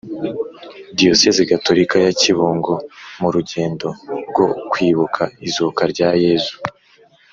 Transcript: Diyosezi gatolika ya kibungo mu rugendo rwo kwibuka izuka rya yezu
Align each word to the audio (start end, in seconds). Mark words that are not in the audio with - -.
Diyosezi 0.97 1.41
gatolika 1.51 1.95
ya 2.05 2.11
kibungo 2.21 2.73
mu 3.19 3.27
rugendo 3.35 3.87
rwo 4.29 4.47
kwibuka 4.71 5.23
izuka 5.47 5.81
rya 5.93 6.09
yezu 6.23 6.55